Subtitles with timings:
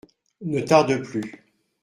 [0.41, 1.43] Ne tarde plus.